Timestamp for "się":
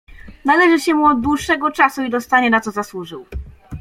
0.83-0.93